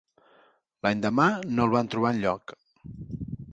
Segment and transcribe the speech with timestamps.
[0.87, 1.27] L'endemà
[1.59, 2.57] no el van trobar enlloc.